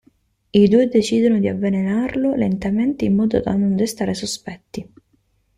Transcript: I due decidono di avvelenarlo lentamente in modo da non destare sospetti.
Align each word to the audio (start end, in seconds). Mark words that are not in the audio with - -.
I 0.51 0.67
due 0.67 0.87
decidono 0.87 1.37
di 1.39 1.47
avvelenarlo 1.47 2.33
lentamente 2.33 3.05
in 3.05 3.13
modo 3.13 3.39
da 3.39 3.53
non 3.55 3.75
destare 3.75 4.15
sospetti. 4.15 4.91